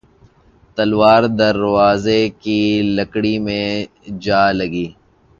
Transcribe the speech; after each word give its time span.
تلوار 0.77 1.21
دروازے 1.39 2.21
کی 2.41 2.59
لکڑی 2.95 3.35
میں 3.45 3.67
جا 4.23 4.43
لگی 4.59 4.87